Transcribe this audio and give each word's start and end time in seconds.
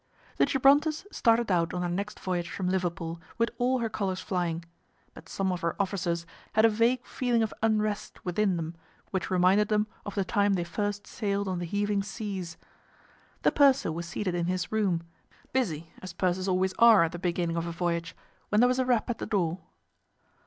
The 0.37 0.47
Gibrontus 0.47 1.05
started 1.11 1.51
out 1.51 1.75
on 1.75 1.83
her 1.83 1.87
next 1.87 2.19
voyage 2.19 2.49
from 2.49 2.67
Liverpool 2.69 3.21
with 3.37 3.51
all 3.59 3.77
her 3.77 3.87
colours 3.87 4.19
flying, 4.19 4.65
but 5.13 5.29
some 5.29 5.51
of 5.51 5.61
her 5.61 5.79
officers 5.79 6.25
had 6.53 6.65
a 6.65 6.69
vague 6.69 7.05
feeling 7.05 7.43
of 7.43 7.53
unrest 7.61 8.25
within 8.25 8.57
them 8.57 8.73
which 9.11 9.29
reminded 9.29 9.67
them 9.67 9.85
of 10.03 10.15
the 10.15 10.25
time 10.25 10.53
they 10.53 10.63
first 10.63 11.05
sailed 11.05 11.47
on 11.47 11.59
the 11.59 11.67
heaving 11.67 12.01
seas. 12.01 12.57
The 13.43 13.51
purser 13.51 13.91
was 13.91 14.07
seated 14.07 14.33
in 14.33 14.47
his 14.47 14.71
room, 14.71 15.03
busy, 15.53 15.93
as 16.01 16.13
pursers 16.13 16.47
always 16.47 16.73
are 16.79 17.03
at 17.03 17.11
the 17.11 17.19
beginning 17.19 17.55
of 17.55 17.67
a 17.67 17.71
voyage, 17.71 18.15
when 18.49 18.59
there 18.59 18.67
was 18.67 18.79
a 18.79 18.85
rap 18.85 19.07
at 19.11 19.19
the 19.19 19.27
door. 19.27 19.59